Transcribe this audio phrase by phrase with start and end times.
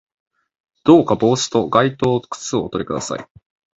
[0.83, 3.27] どうか帽子と外套と靴をおとり下さい